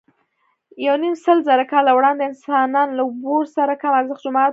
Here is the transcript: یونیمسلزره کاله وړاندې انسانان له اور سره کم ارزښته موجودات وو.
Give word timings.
یونیمسلزره 0.85 1.65
کاله 1.71 1.91
وړاندې 1.97 2.23
انسانان 2.29 2.87
له 2.97 3.03
اور 3.29 3.45
سره 3.55 3.73
کم 3.81 3.91
ارزښته 3.99 4.27
موجودات 4.29 4.47
وو. 4.47 4.49